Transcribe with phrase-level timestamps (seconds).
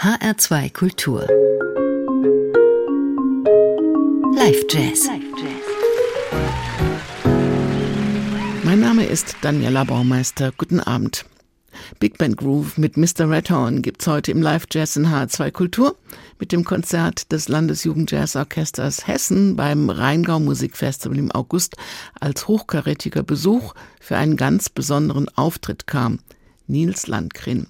[0.00, 1.26] HR2 Kultur.
[4.32, 5.08] Live Jazz.
[8.62, 10.52] Mein Name ist Daniela Baumeister.
[10.56, 11.24] Guten Abend.
[11.98, 13.28] Big Band Groove mit Mr.
[13.28, 15.96] Redhorn gibt's heute im Live Jazz in H2 Kultur
[16.38, 21.76] mit dem Konzert des Landesjugendjazzorchesters Hessen beim Rheingau Musikfestival im August
[22.20, 26.20] als hochkarätiger Besuch für einen ganz besonderen Auftritt kam.
[26.68, 27.66] Nils Landgren.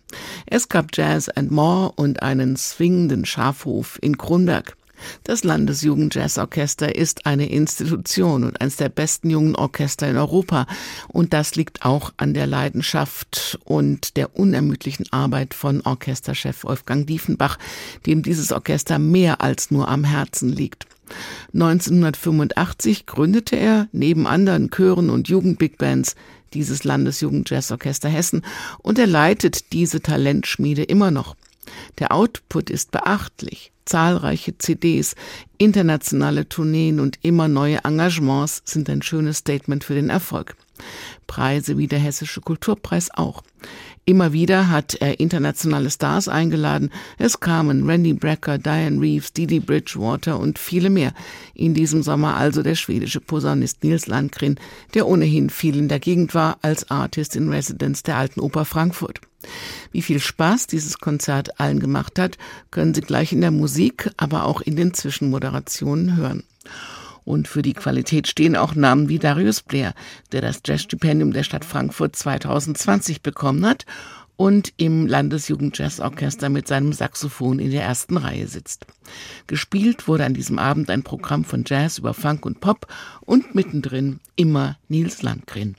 [0.47, 4.77] Es gab Jazz and More und einen swingenden Schafhof in Kronberg.
[5.25, 10.67] Das Landesjugendjazzorchester ist eine Institution und eines der besten jungen Orchester in Europa.
[11.09, 17.59] Und das liegt auch an der Leidenschaft und der unermüdlichen Arbeit von Orchesterchef Wolfgang Diefenbach,
[18.07, 20.87] dem dieses Orchester mehr als nur am Herzen liegt.
[21.55, 26.17] 1985 gründete er neben anderen Chören und Jugendbigbands
[26.55, 28.43] dieses Landesjugendjazzorchester Hessen
[28.79, 31.37] und er leitet diese Talentschmiede immer noch.
[31.99, 33.73] Der Output ist beachtlich.
[33.85, 35.15] Zahlreiche CDs,
[35.57, 40.57] internationale Tourneen und immer neue Engagements sind ein schönes Statement für den Erfolg.
[41.27, 43.43] Preise wie der Hessische Kulturpreis auch.
[44.09, 46.89] Immer wieder hat er internationale Stars eingeladen.
[47.19, 51.13] Es kamen Randy Brecker, Diane Reeves, Didi Bridgewater und viele mehr.
[51.53, 54.59] In diesem Sommer also der schwedische Posaunist Nils Landgren,
[54.95, 59.21] der ohnehin viel in der Gegend war als Artist in Residence der Alten Oper Frankfurt.
[59.93, 62.39] Wie viel Spaß dieses Konzert allen gemacht hat,
[62.71, 66.45] können Sie gleich in der Musik, aber auch in den Zwischenmoderationen hören.
[67.29, 69.93] Und für die Qualität stehen auch Namen wie Darius Blair,
[70.33, 73.85] der das Jazzstipendium der Stadt Frankfurt 2020 bekommen hat
[74.37, 78.87] und im Landesjugendjazzorchester mit seinem Saxophon in der ersten Reihe sitzt.
[79.47, 82.87] Gespielt wurde an diesem Abend ein Programm von Jazz über Funk und Pop
[83.21, 85.77] und mittendrin immer Nils Landgren.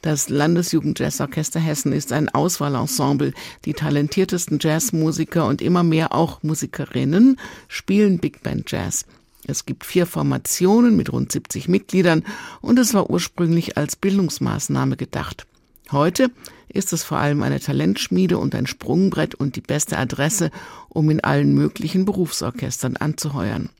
[0.00, 3.34] Das Landesjugendjazzorchester Hessen ist ein Auswahlensemble.
[3.66, 9.04] Die talentiertesten Jazzmusiker und immer mehr auch Musikerinnen spielen Big Band Jazz.
[9.48, 12.24] Es gibt vier Formationen mit rund 70 Mitgliedern
[12.60, 15.46] und es war ursprünglich als Bildungsmaßnahme gedacht.
[15.92, 16.32] Heute
[16.68, 20.50] ist es vor allem eine Talentschmiede und ein Sprungbrett und die beste Adresse,
[20.88, 23.70] um in allen möglichen Berufsorchestern anzuheuern.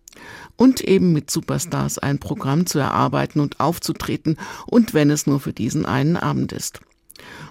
[0.57, 5.53] Und eben mit Superstars ein Programm zu erarbeiten und aufzutreten und wenn es nur für
[5.53, 6.81] diesen einen Abend ist.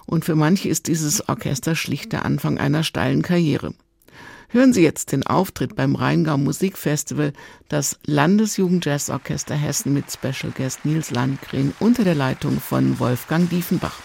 [0.06, 3.74] Und für manche ist dieses Orchester schlicht der Anfang einer steilen Karriere.
[4.48, 7.32] Hören Sie jetzt den Auftritt beim Rheingau Musikfestival,
[7.68, 13.98] das Landesjugendjazzorchester Hessen mit Special Guest Nils Landgren unter der Leitung von Wolfgang Diefenbach.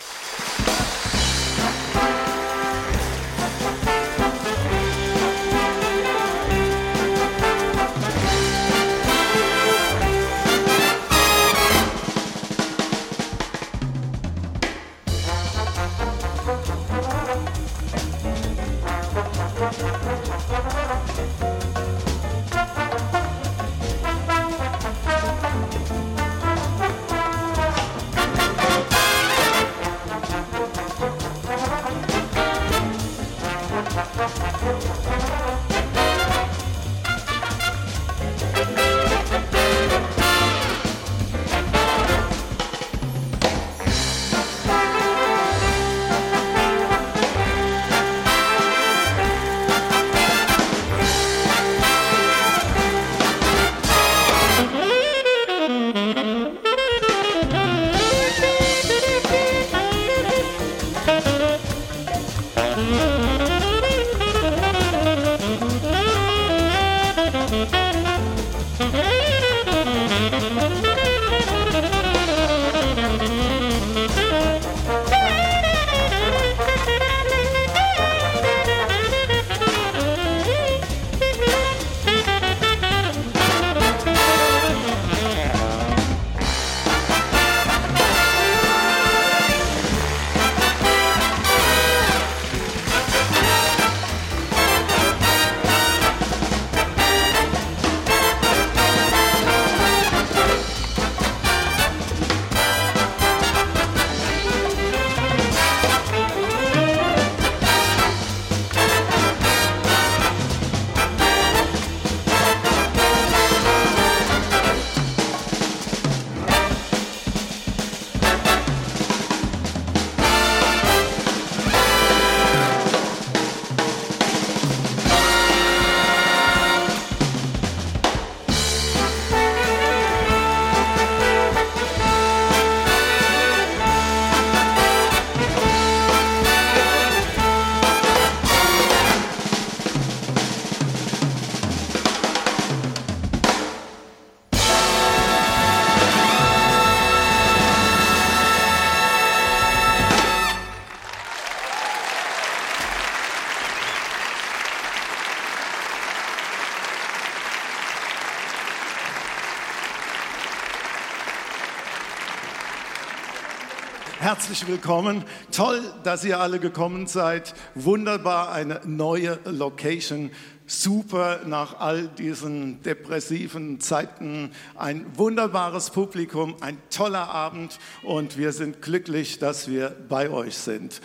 [164.34, 165.26] Herzlich willkommen.
[165.52, 167.54] Toll, dass ihr alle gekommen seid.
[167.76, 170.32] Wunderbar, eine neue Location.
[170.66, 174.52] Super nach all diesen depressiven Zeiten.
[174.76, 181.02] Ein wunderbares Publikum, ein toller Abend und wir sind glücklich, dass wir bei euch sind.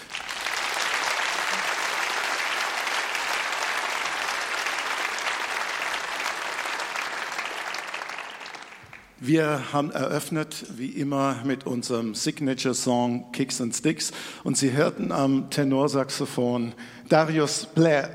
[9.19, 14.13] Wir haben eröffnet, wie immer, mit unserem Signature-Song Kicks and Sticks
[14.45, 16.75] und Sie hörten am Tenorsaxophon
[17.09, 18.11] Darius Blair.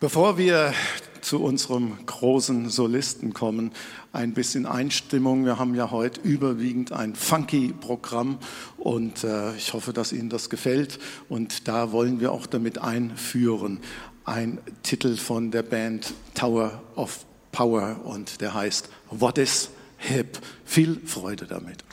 [0.00, 0.74] Bevor wir
[1.26, 3.72] zu unserem großen Solisten kommen,
[4.12, 5.44] ein bisschen Einstimmung.
[5.44, 8.38] Wir haben ja heute überwiegend ein funky Programm
[8.76, 11.00] und äh, ich hoffe, dass Ihnen das gefällt.
[11.28, 13.80] Und da wollen wir auch damit einführen.
[14.24, 20.38] Ein Titel von der Band Tower of Power und der heißt What is Hip?
[20.64, 21.85] Viel Freude damit.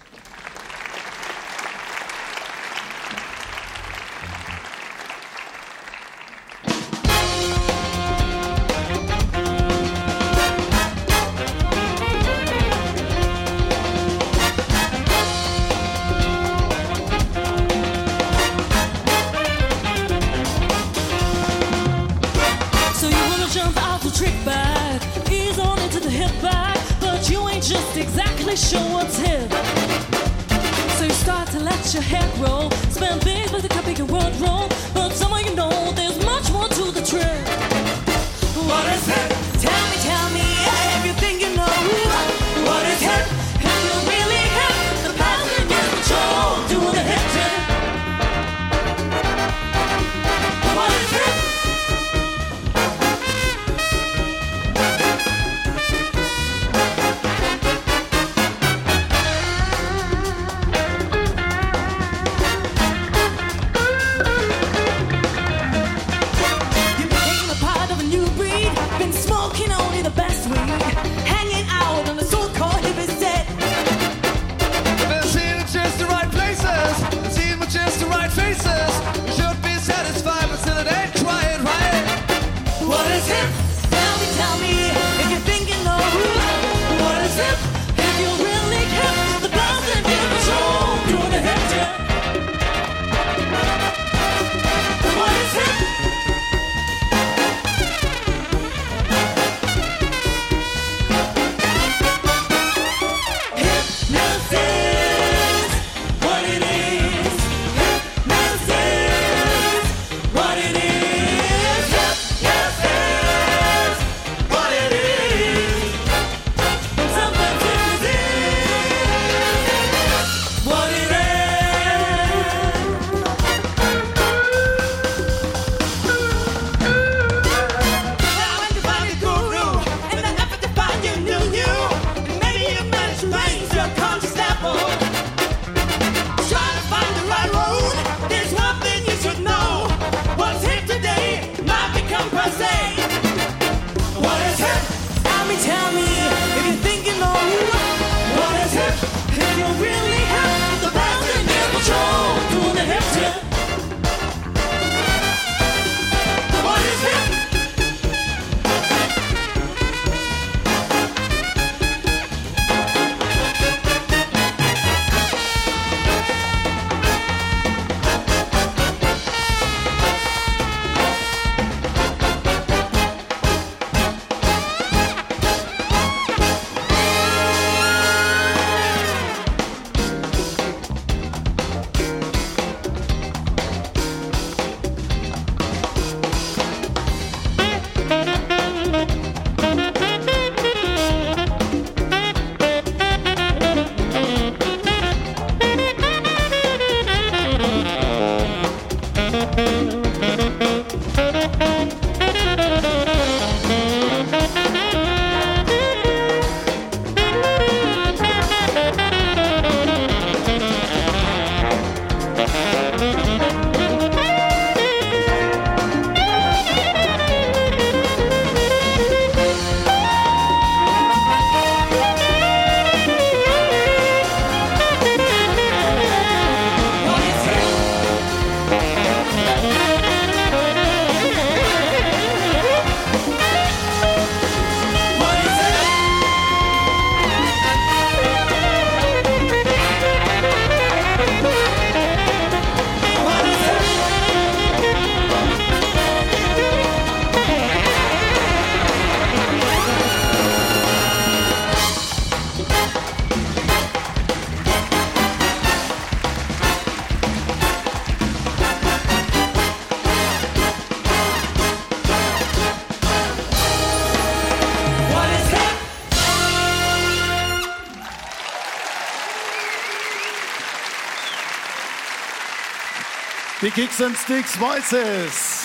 [273.63, 275.63] Die Geeks and Sticks Voices.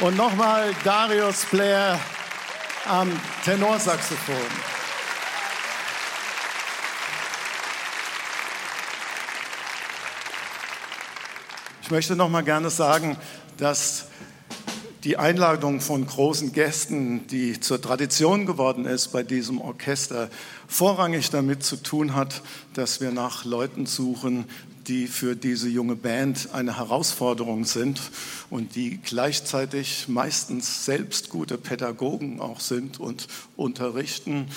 [0.00, 1.98] Und nochmal Darius Blair
[2.84, 3.10] am
[3.42, 4.36] Tenorsaxophon.
[11.80, 13.16] Ich möchte noch mal gerne sagen,
[13.56, 14.08] dass
[15.06, 20.28] die Einladung von großen Gästen, die zur Tradition geworden ist bei diesem Orchester,
[20.66, 22.42] vorrangig damit zu tun hat,
[22.74, 24.46] dass wir nach Leuten suchen,
[24.88, 28.00] die für diese junge Band eine Herausforderung sind
[28.50, 34.48] und die gleichzeitig meistens selbst gute Pädagogen auch sind und unterrichten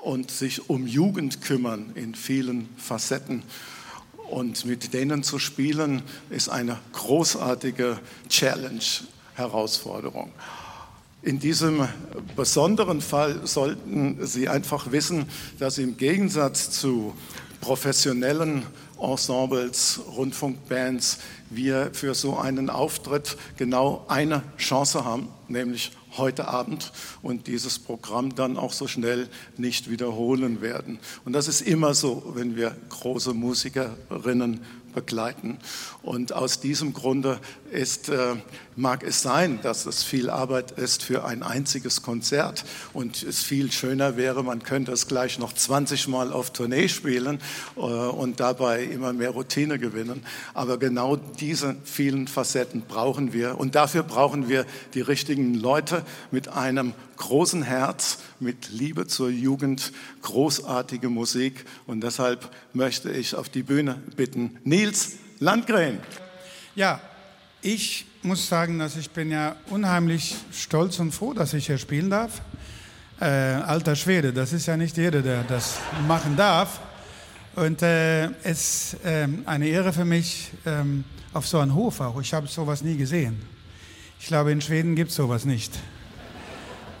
[0.00, 3.42] und sich um Jugend kümmern in vielen Facetten.
[4.30, 6.00] Und mit denen zu spielen
[6.30, 7.98] ist eine großartige
[8.30, 8.80] Challenge
[9.38, 10.32] Herausforderung.
[11.22, 11.88] In diesem
[12.36, 15.26] besonderen Fall sollten Sie einfach wissen,
[15.58, 17.12] dass im Gegensatz zu
[17.60, 18.64] professionellen
[19.00, 21.18] Ensembles, Rundfunkbands,
[21.50, 26.92] wir für so einen Auftritt genau eine Chance haben, nämlich heute Abend
[27.22, 30.98] und dieses Programm dann auch so schnell nicht wiederholen werden.
[31.24, 34.60] Und das ist immer so, wenn wir große Musikerinnen
[34.94, 35.58] begleiten.
[36.02, 37.38] Und aus diesem Grunde
[37.70, 38.34] ist, äh,
[38.76, 43.72] mag es sein, dass es viel Arbeit ist für ein einziges Konzert und es viel
[43.72, 47.40] schöner wäre, man könnte es gleich noch 20 Mal auf Tournee spielen
[47.76, 50.24] äh, und dabei immer mehr Routine gewinnen.
[50.54, 56.48] Aber genau diese vielen Facetten brauchen wir und dafür brauchen wir die richtigen Leute mit
[56.48, 61.64] einem großen Herz, mit Liebe zur Jugend, großartige Musik.
[61.86, 66.00] Und deshalb möchte ich auf die Bühne bitten, Nils Landgren.
[66.74, 67.00] Ja,
[67.74, 72.08] ich muss sagen, dass ich bin ja unheimlich stolz und froh, dass ich hier spielen
[72.08, 72.40] darf.
[73.20, 76.80] Äh, alter Schwede, das ist ja nicht jeder, der das machen darf.
[77.56, 82.18] Und äh, es ist äh, eine Ehre für mich, ähm, auf so einen Hof auch.
[82.20, 83.38] Ich habe sowas nie gesehen.
[84.18, 85.78] Ich glaube, in Schweden gibt es sowas nicht.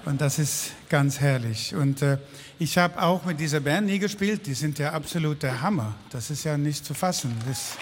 [0.04, 1.74] Und das ist ganz herrlich.
[1.74, 2.18] Und äh,
[2.58, 4.46] ich habe auch mit dieser Band nie gespielt.
[4.46, 5.94] Die sind ja absolut der Hammer.
[6.10, 7.34] Das ist ja nicht zu fassen.
[7.46, 7.76] Das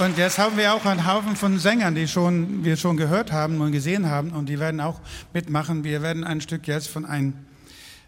[0.00, 3.60] Und jetzt haben wir auch einen Haufen von Sängern, die schon, wir schon gehört haben
[3.60, 4.30] und gesehen haben.
[4.30, 4.98] Und die werden auch
[5.34, 5.84] mitmachen.
[5.84, 7.34] Wir werden ein Stück jetzt von einem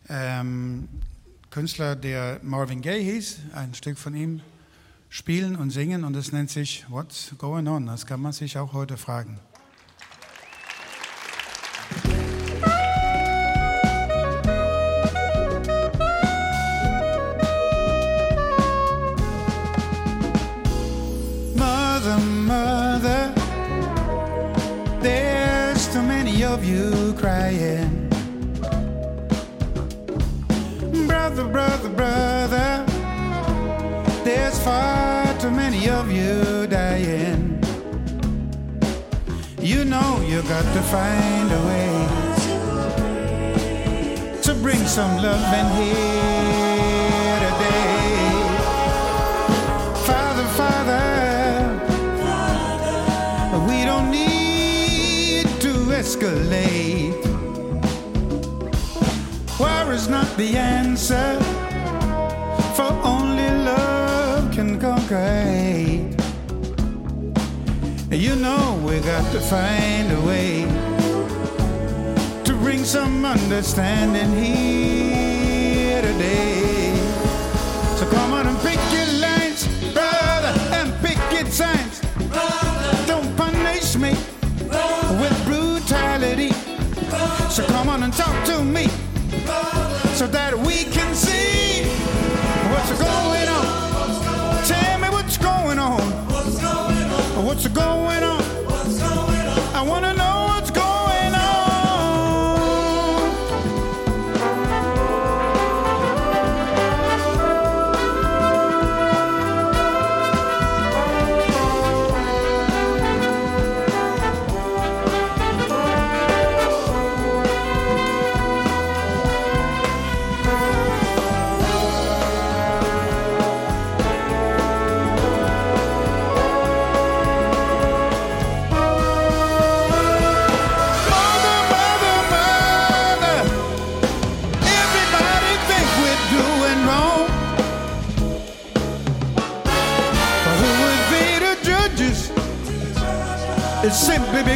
[0.09, 0.89] ähm,
[1.51, 4.41] Künstler, der Marvin Gaye hieß, ein Stück von ihm
[5.11, 7.85] spielen und singen und es nennt sich What's Going On.
[7.85, 9.39] Das kann man sich auch heute fragen.
[26.53, 28.09] Of you crying.
[31.07, 32.85] brother, brother, brother.
[34.23, 37.59] There's far too many of you dying.
[39.61, 41.93] You know you got to find a way
[44.43, 46.62] to bring some love in here
[56.23, 57.23] escalate.
[59.59, 61.39] War is not the answer,
[62.75, 66.17] for only love can conquer hate.
[68.11, 70.65] You know we got to find a way
[72.45, 76.95] to bring some understanding here today.
[77.97, 81.92] So come on and pick your lines, brother, and pick your signs.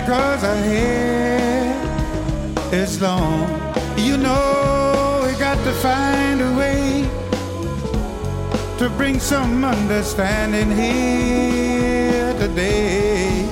[0.07, 1.75] Because our hair
[2.73, 3.43] is long.
[3.99, 7.11] You know we got to find a way
[8.79, 13.49] to bring some understanding here today.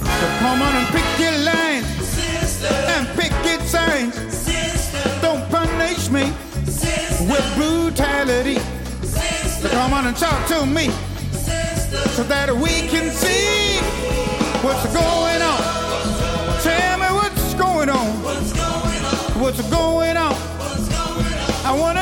[0.00, 2.74] So come on and pick your lines Sister.
[2.94, 4.14] and pick your signs.
[4.32, 5.20] Sister.
[5.20, 6.24] Don't punish me
[7.28, 8.58] with brutality.
[9.60, 10.88] So come on and talk to me
[12.16, 13.76] so that we can see
[14.64, 15.81] what's going on.
[19.42, 20.34] What's going on?
[21.64, 22.01] I want to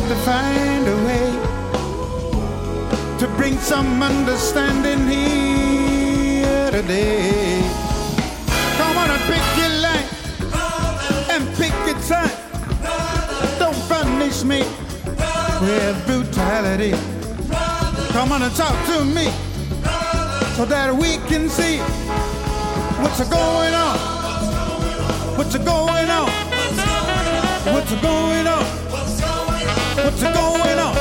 [0.00, 1.26] got to find a way
[3.18, 7.60] to bring some understanding here today.
[8.78, 10.08] Come on and pick your line
[11.30, 12.30] and pick your time.
[13.58, 14.60] Don't punish me
[15.60, 16.92] with brutality.
[18.12, 19.26] Come on and talk to me
[20.56, 21.78] so that we can see
[23.02, 23.98] what's going on.
[25.36, 26.30] What's going on?
[27.74, 28.79] What's going on?
[30.20, 30.94] What's going on?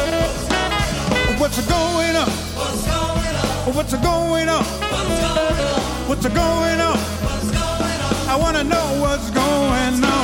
[1.39, 2.29] What's going on?
[3.75, 4.63] What's going on?
[6.08, 6.95] What's going on?
[8.29, 10.18] I want to know what's going on.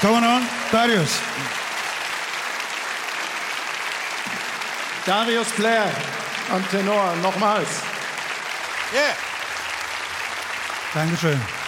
[0.00, 0.40] What's going on?
[0.72, 1.20] Darius.
[5.04, 5.92] Darius Blair
[6.48, 7.82] am Tenor nochmals.
[8.94, 9.14] Yeah.
[10.94, 11.59] Dankeschön.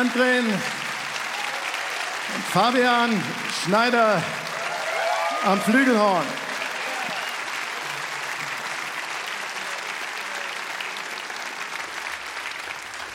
[0.00, 0.46] Landgren
[2.48, 3.10] Fabian
[3.62, 4.22] Schneider
[5.44, 6.24] am Flügelhorn.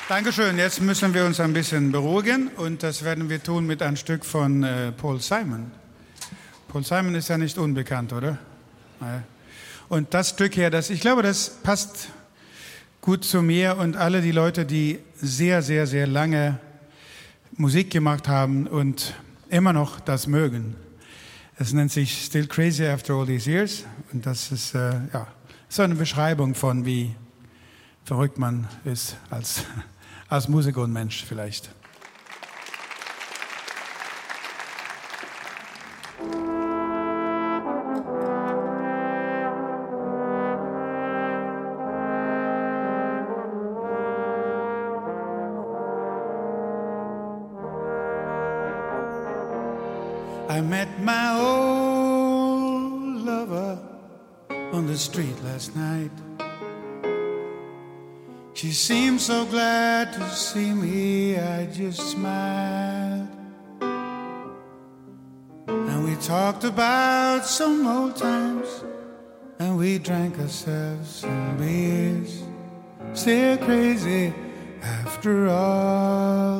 [0.08, 0.60] Dankeschön.
[0.60, 4.24] Jetzt müssen wir uns ein bisschen beruhigen und das werden wir tun mit einem Stück
[4.24, 5.71] von äh, Paul Simon.
[6.67, 8.38] Paul Simon ist ja nicht unbekannt, oder?
[9.89, 12.10] Und das Stück hier, das, ich glaube, das passt
[13.02, 16.60] gut zu mir und alle die Leute, die sehr, sehr, sehr lange
[17.58, 19.13] Musik gemacht haben und
[19.50, 20.76] immer noch das mögen.
[21.58, 25.28] Es nennt sich Still Crazy After All These Years und das ist äh, ja,
[25.70, 27.15] so eine Beschreibung von, wie
[28.04, 29.63] verrückt man ist als,
[30.28, 31.75] als Musiker und Mensch vielleicht.
[50.76, 53.74] Met my old lover
[54.76, 56.16] on the street last night.
[58.60, 63.30] She seemed so glad to see me, I just smiled.
[65.90, 68.70] And we talked about some old times,
[69.60, 72.34] and we drank ourselves some beers.
[73.14, 74.34] Still crazy
[74.82, 76.55] after all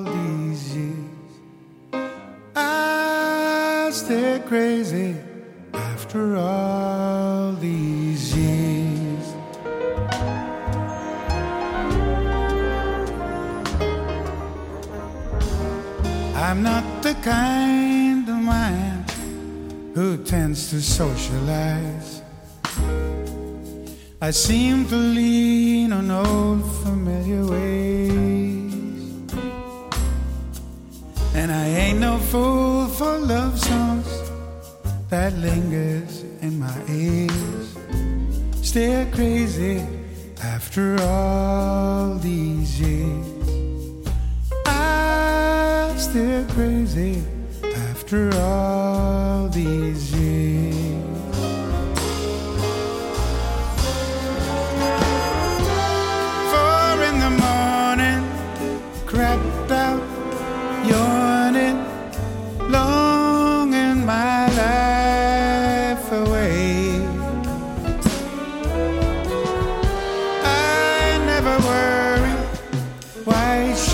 [24.25, 26.44] I seem to lean on old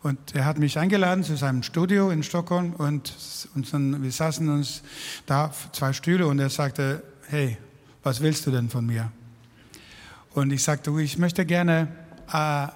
[0.02, 3.14] Und er hat mich eingeladen zu seinem Studio in Stockholm und,
[3.54, 4.82] und wir saßen uns
[5.26, 7.58] da zwei Stühle und er sagte, hey,
[8.02, 9.12] was willst du denn von mir?
[10.32, 11.88] Und ich sagte, ich möchte gerne
[12.32, 12.68] äh,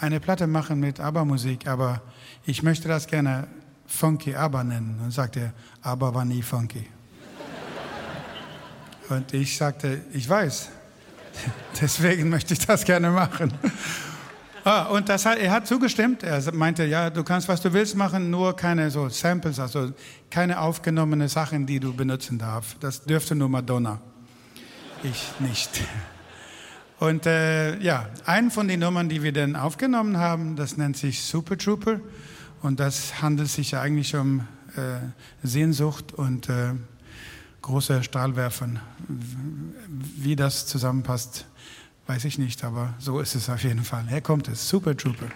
[0.00, 2.02] eine Platte machen mit ABBA-Musik, aber
[2.46, 3.48] ich möchte das gerne
[3.86, 5.00] Funky ABBA nennen.
[5.02, 6.86] Und sagte er, ABBA war nie funky.
[9.08, 10.70] Und ich sagte, ich weiß,
[11.80, 13.52] deswegen möchte ich das gerne machen.
[14.66, 16.22] Ah, und das hat, er hat zugestimmt.
[16.22, 19.92] Er meinte, ja, du kannst, was du willst machen, nur keine so Samples, also
[20.30, 22.78] keine aufgenommene Sachen, die du benutzen darfst.
[22.80, 24.00] Das dürfte nur Madonna.
[25.02, 25.82] Ich nicht.
[26.98, 31.22] Und äh, ja, eine von den Nummern, die wir dann aufgenommen haben, das nennt sich
[31.22, 32.00] Super Trooper.
[32.62, 35.00] Und das handelt sich ja eigentlich um äh,
[35.42, 36.72] Sehnsucht und äh,
[37.60, 38.80] große Stahlwerfen.
[39.08, 41.44] Wie das zusammenpasst,
[42.06, 44.06] weiß ich nicht, aber so ist es auf jeden Fall.
[44.08, 45.26] Hier kommt es, Super Trooper.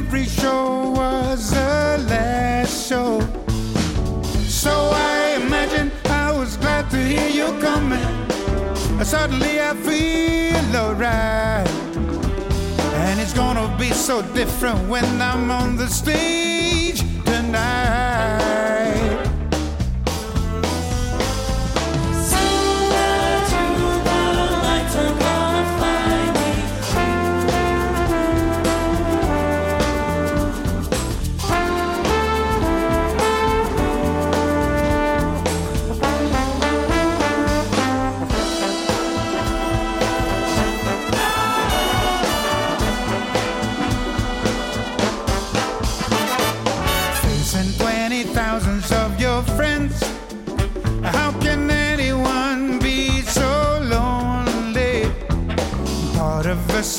[0.00, 3.20] every show was the last show.
[4.48, 8.08] So I imagine I was glad to hear you coming.
[9.04, 11.68] Suddenly I feel alright.
[13.02, 18.09] And it's gonna be so different when I'm on the stage tonight.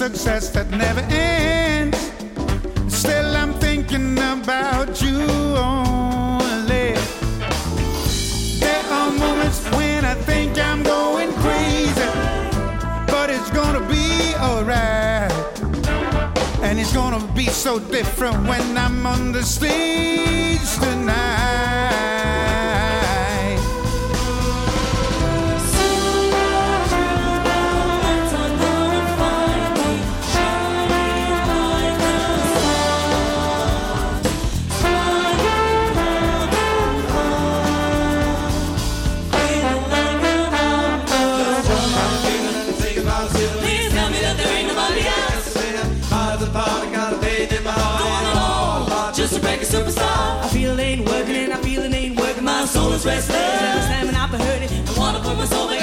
[0.10, 1.96] Success that never ends.
[2.88, 5.20] Still, I'm thinking about you
[5.56, 6.96] only.
[8.60, 12.10] There are moments when I think I'm going crazy,
[13.14, 15.32] but it's gonna be alright.
[16.64, 22.21] And it's gonna be so different when I'm on the stage tonight.
[51.22, 52.44] working and I feel it ain't working.
[52.44, 53.38] My soul is restless.
[53.38, 54.88] Every time I heard hurting.
[54.88, 55.81] I wanna put my soul back.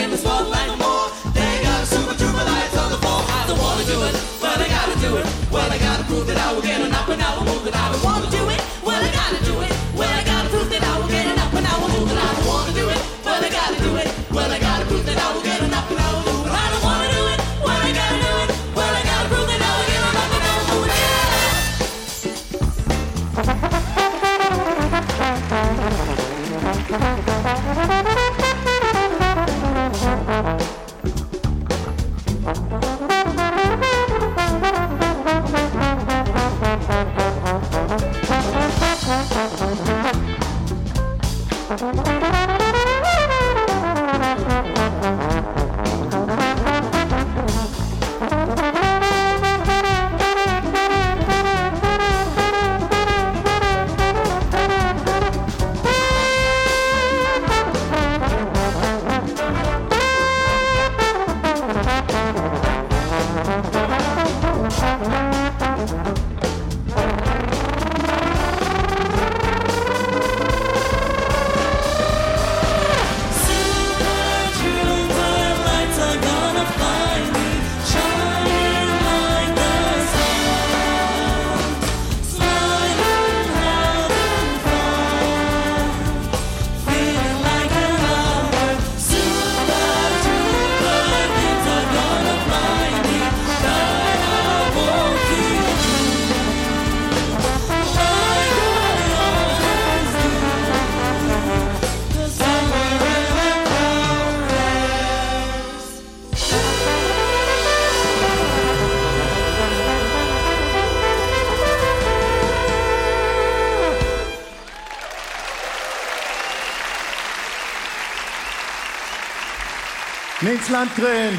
[120.49, 121.37] Ins Land grillen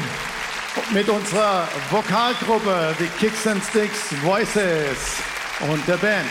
[0.94, 5.16] mit unserer Vokalgruppe, die Kicks and Sticks Voices
[5.68, 6.28] und der Band.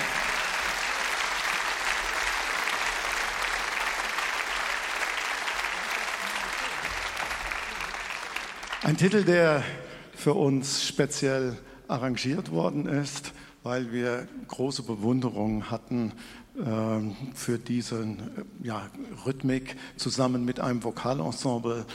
[8.84, 9.61] Ein Titel, der
[10.15, 11.57] für uns speziell
[11.89, 16.13] arrangiert worden ist, weil wir große Bewunderung hatten
[16.57, 18.05] ähm, für diese
[18.63, 18.89] ja,
[19.25, 21.86] Rhythmik zusammen mit einem Vokalensemble,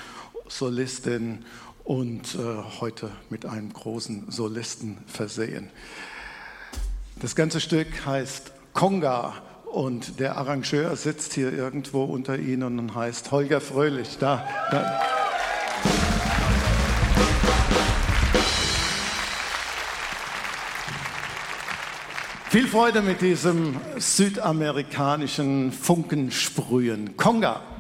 [0.55, 1.45] Solistin
[1.83, 2.39] und äh,
[2.81, 5.69] heute mit einem großen Solisten versehen.
[7.21, 9.35] Das ganze Stück heißt Konga
[9.73, 14.17] und der Arrangeur sitzt hier irgendwo unter Ihnen und heißt Holger Fröhlich.
[14.19, 15.01] Da, da.
[22.49, 27.17] Viel Freude mit diesem südamerikanischen Funkensprühen.
[27.17, 27.74] Konga.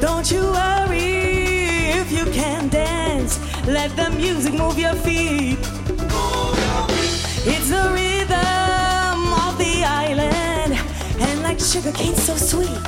[0.00, 3.40] Don't you worry if you can dance.
[3.66, 5.58] Let the music move your feet.
[7.50, 10.78] It's the rhythm of the island,
[11.18, 12.78] and like sugar cane, so sweet.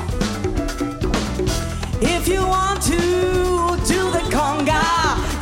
[2.00, 2.96] If you want to
[3.86, 4.82] do the conga,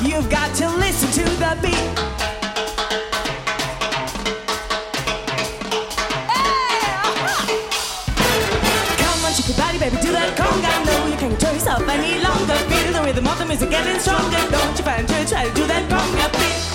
[0.03, 2.18] you've got to listen to the beat.
[14.05, 16.68] don't you find your child do that wrong a bit.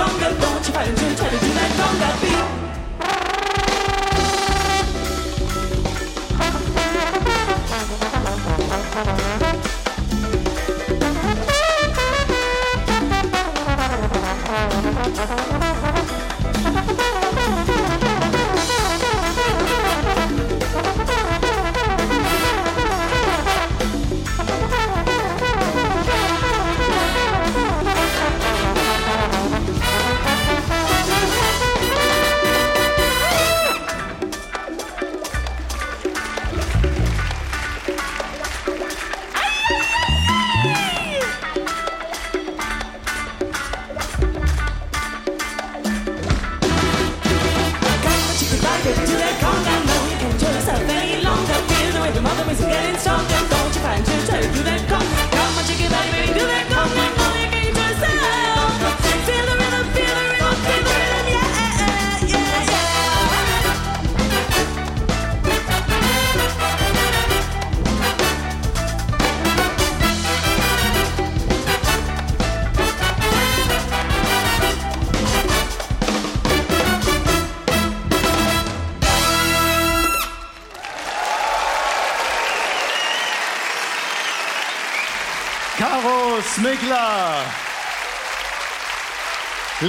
[0.00, 0.49] son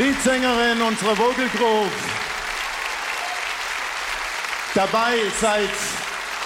[0.01, 1.91] Leadsängerin unserer Vocal Group.
[4.73, 5.69] Dabei seit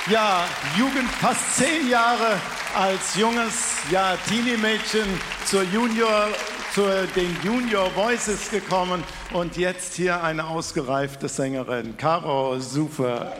[0.09, 0.43] ja,
[0.77, 2.37] Jugend fast zehn Jahre
[2.75, 5.07] als junges ja, Teenie-Mädchen
[5.45, 6.27] zur Junior,
[6.73, 9.01] zu den Junior Voices gekommen
[9.31, 13.37] und jetzt hier eine ausgereifte Sängerin, Caro Sufer.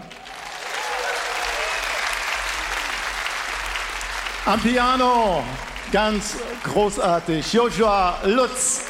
[4.45, 5.43] Am Piano
[5.91, 8.86] ganz großartig Joshua Lutz.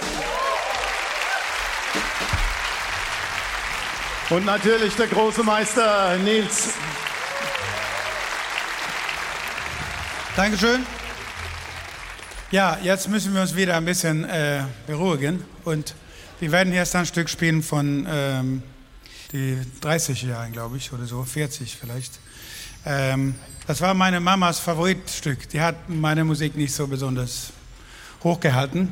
[4.32, 6.70] Und natürlich der große Meister Nils.
[10.36, 10.84] Dankeschön.
[12.50, 15.94] Ja, jetzt müssen wir uns wieder ein bisschen äh, beruhigen und
[16.40, 18.64] wir werden jetzt ein Stück spielen von ähm,
[19.32, 22.20] die 30 Jahren, glaube ich, oder so, 40 vielleicht.
[22.84, 23.36] Ähm,
[23.68, 25.50] das war meine Mamas Favoritstück.
[25.50, 27.52] Die hat meine Musik nicht so besonders
[28.24, 28.92] hochgehalten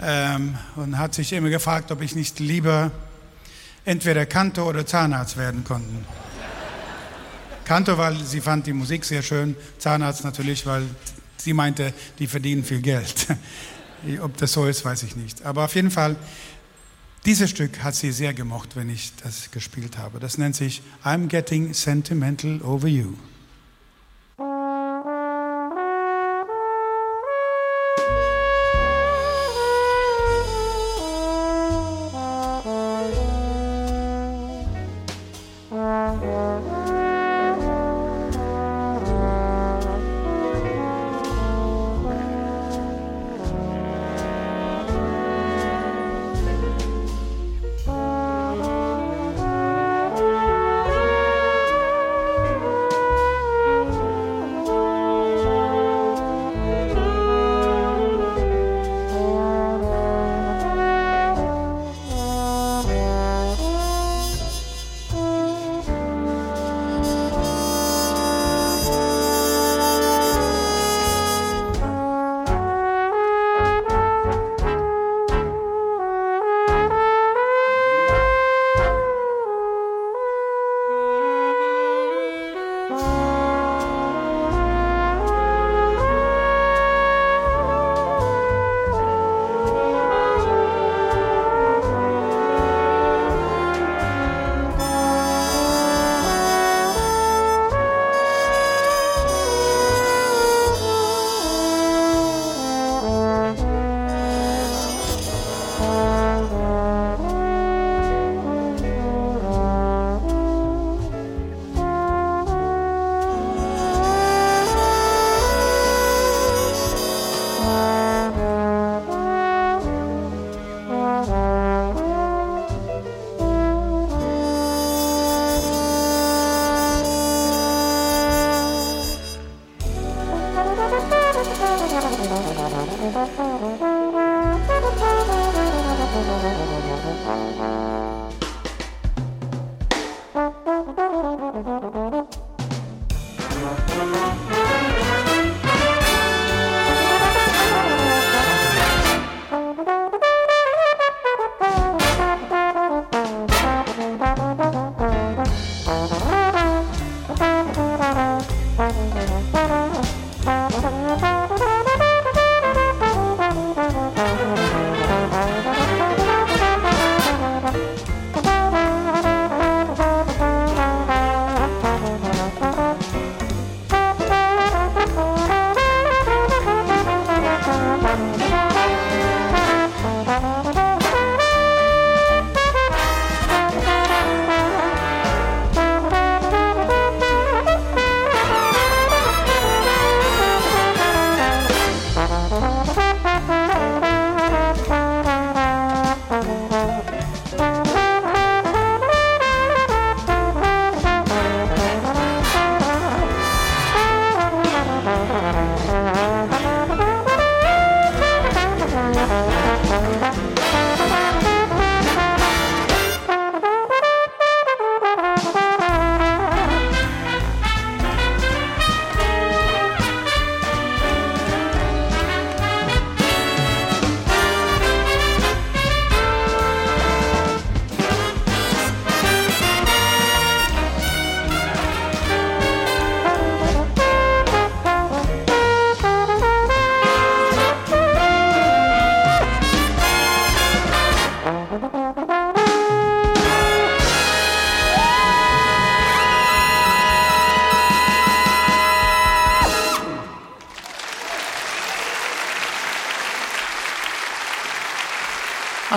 [0.00, 2.92] ähm, und hat sich immer gefragt, ob ich nicht lieber
[3.88, 5.88] entweder Kantor oder Zahnarzt werden konnte.
[7.64, 10.82] Kantor, weil sie fand die Musik sehr schön, Zahnarzt natürlich, weil
[11.38, 13.26] sie meinte, die verdienen viel Geld.
[14.20, 15.42] Ob das so ist, weiß ich nicht.
[15.42, 16.16] Aber auf jeden Fall,
[17.24, 20.20] dieses Stück hat sie sehr gemocht, wenn ich das gespielt habe.
[20.20, 23.14] Das nennt sich I'm Getting Sentimental Over You.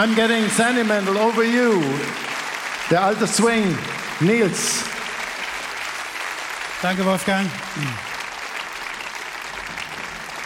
[0.01, 1.79] I'm getting sentimental over you.
[2.89, 3.77] Der alte Swing,
[4.19, 4.83] Nils.
[6.81, 7.47] Danke, Wolfgang.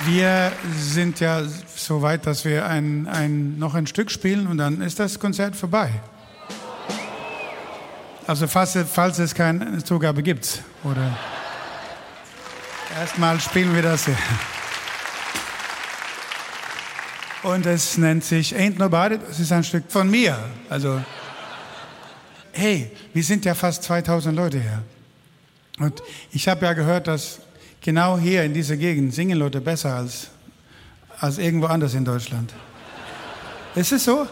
[0.03, 1.43] Wir sind ja
[1.73, 5.55] so weit, dass wir ein, ein, noch ein Stück spielen und dann ist das Konzert
[5.55, 5.89] vorbei.
[8.27, 10.63] Also falls, falls es keine Zugabe gibt.
[10.83, 11.17] Oder
[12.99, 14.17] erstmal spielen wir das hier.
[17.45, 19.19] Und es nennt sich Ain't Nobody.
[19.19, 20.35] Das ist ein Stück von mir.
[20.67, 20.99] Also,
[22.53, 24.81] hey, wir sind ja fast 2000 Leute hier.
[25.77, 27.41] Und ich habe ja gehört, dass
[27.81, 30.29] genau hier in dieser Gegend singen Leute besser als,
[31.19, 32.51] als irgendwo anders in Deutschland.
[33.75, 34.25] Ist es so?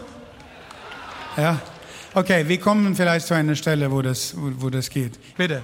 [1.36, 1.60] Ja.
[2.14, 5.20] Okay, wir kommen vielleicht zu einer Stelle, wo das, wo, wo das geht.
[5.36, 5.62] Bitte.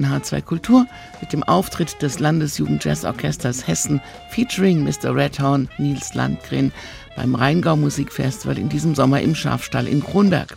[0.00, 0.86] In H2 Kultur
[1.20, 5.14] mit dem Auftritt des Landesjugendjazzorchesters Hessen featuring Mr.
[5.14, 6.72] Redhorn Nils Landgren
[7.16, 10.56] beim Rheingau Musikfestival in diesem Sommer im Schafstall in Kronberg.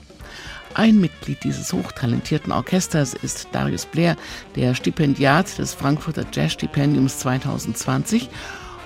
[0.76, 4.16] Ein Mitglied dieses hochtalentierten Orchesters ist Darius Blair,
[4.56, 8.30] der Stipendiat des Frankfurter Jazzstipendiums 2020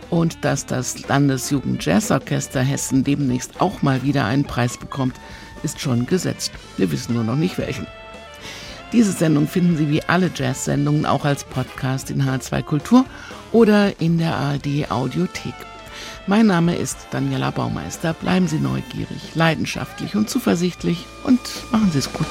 [0.10, 5.16] Und dass das Landesjugend-Jazzorchester Hessen demnächst auch mal wieder einen Preis bekommt,
[5.64, 6.52] ist schon gesetzt.
[6.78, 7.88] Wir wissen nur noch nicht welchen.
[8.94, 13.06] Diese Sendung finden Sie wie alle Jazz-Sendungen auch als Podcast in H2 Kultur
[13.52, 15.54] oder in der ARD Audiothek.
[16.26, 18.14] Mein Name ist Daniela Baumeister.
[18.14, 21.40] Bleiben Sie neugierig, leidenschaftlich und zuversichtlich und
[21.72, 22.28] machen Sie es gut.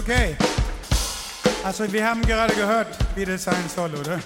[0.00, 0.34] Okay.
[1.62, 4.18] Also wir haben gerade gehört, wie das sein soll, oder?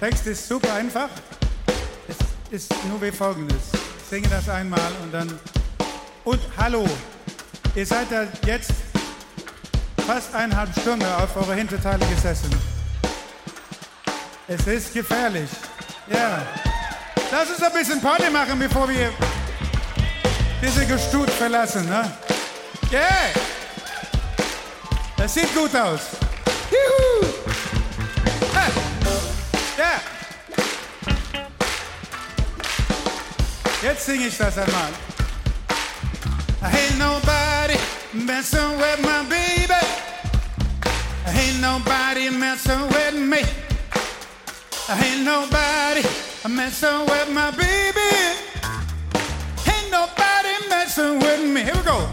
[0.00, 1.08] Text ist super einfach.
[2.08, 2.16] Es
[2.50, 3.62] ist nur wie folgendes.
[3.98, 5.38] Ich singe das einmal und dann...
[6.24, 6.84] Und hallo,
[7.74, 8.72] ihr seid da jetzt
[10.06, 12.50] fast eineinhalb Stunden auf eure Hinterteile gesessen.
[14.48, 15.50] Es ist gefährlich.
[16.08, 16.42] Ja.
[17.36, 19.12] Lass uns ein bisschen Party machen, bevor wir
[20.62, 22.08] diese Gestut verlassen, ne?
[22.92, 23.32] Yeah!
[25.16, 26.02] Das sieht gut aus.
[26.70, 27.26] Juhu!
[28.54, 28.70] Hey!
[29.76, 30.00] Ja!
[33.82, 34.92] Jetzt singe ich das einmal.
[36.62, 37.76] Ain't nobody
[38.12, 39.84] messing with my baby.
[41.26, 43.42] Ain't nobody messing with me.
[44.88, 48.00] Ain't nobody messing with my baby.
[49.66, 51.62] Ain't nobody messing with me.
[51.62, 52.08] Here we go.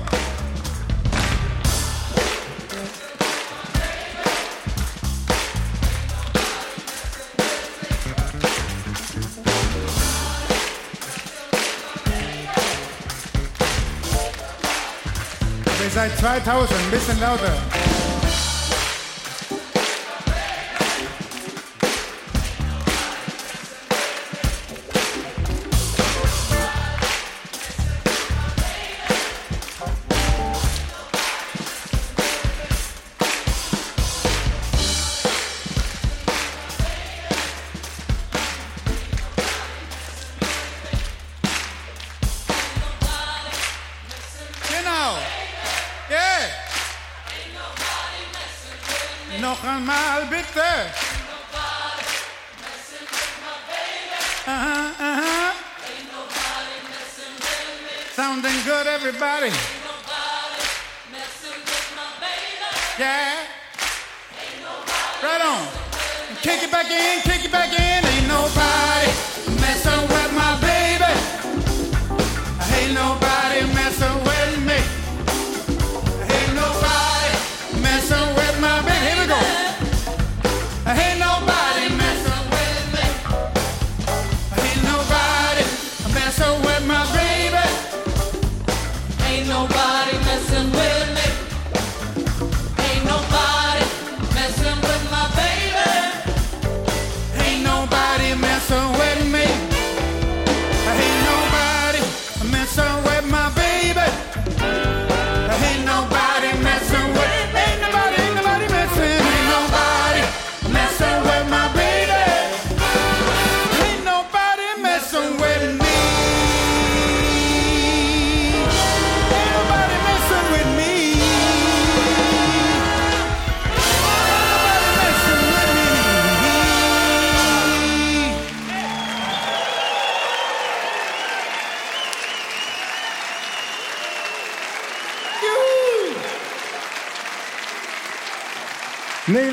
[15.84, 17.91] Ihr seid 2000, ein bisschen lauter.
[49.64, 50.92] Einmal bitte.
[54.48, 55.54] Aha, aha.
[58.16, 59.52] Sounding good, everybody.
[62.98, 63.34] Yeah.
[65.22, 65.68] Right on.
[66.42, 68.06] Kick it back in, kick it back in.
[68.06, 69.12] Ain't nobody
[69.62, 71.14] messing with my baby.
[72.74, 73.21] Ain't nobody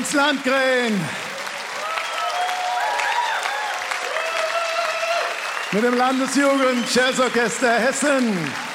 [0.09, 0.99] Nils Landgren.
[5.71, 8.68] Mit dem Landesjugend Jazzorchester Hessen.